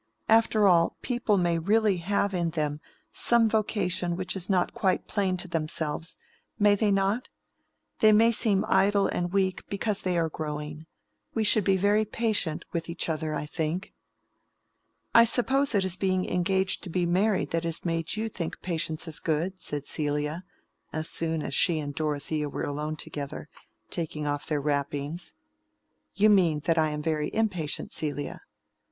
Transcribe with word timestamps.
After 0.29 0.67
all, 0.67 0.97
people 1.03 1.37
may 1.37 1.59
really 1.59 1.97
have 1.97 2.33
in 2.33 2.49
them 2.49 2.81
some 3.11 3.47
vocation 3.47 4.15
which 4.15 4.35
is 4.35 4.49
not 4.49 4.73
quite 4.73 5.05
plain 5.05 5.37
to 5.37 5.47
themselves, 5.47 6.15
may 6.57 6.73
they 6.73 6.89
not? 6.89 7.29
They 7.99 8.11
may 8.11 8.31
seem 8.31 8.65
idle 8.67 9.05
and 9.05 9.31
weak 9.31 9.61
because 9.69 10.01
they 10.01 10.17
are 10.17 10.27
growing. 10.27 10.87
We 11.35 11.43
should 11.43 11.63
be 11.63 11.77
very 11.77 12.03
patient 12.03 12.65
with 12.73 12.89
each 12.89 13.09
other, 13.09 13.35
I 13.35 13.45
think." 13.45 13.93
"I 15.13 15.23
suppose 15.23 15.75
it 15.75 15.85
is 15.85 15.97
being 15.97 16.27
engaged 16.27 16.81
to 16.81 16.89
be 16.89 17.05
married 17.05 17.51
that 17.51 17.63
has 17.63 17.85
made 17.85 18.15
you 18.15 18.27
think 18.27 18.59
patience 18.63 19.19
good," 19.19 19.61
said 19.61 19.85
Celia, 19.85 20.43
as 20.91 21.09
soon 21.09 21.43
as 21.43 21.53
she 21.53 21.77
and 21.77 21.93
Dorothea 21.93 22.49
were 22.49 22.63
alone 22.63 22.95
together, 22.95 23.49
taking 23.91 24.25
off 24.25 24.47
their 24.47 24.61
wrappings. 24.61 25.33
"You 26.15 26.31
mean 26.31 26.61
that 26.61 26.79
I 26.79 26.89
am 26.89 27.03
very 27.03 27.31
impatient, 27.35 27.93
Celia." 27.93 28.41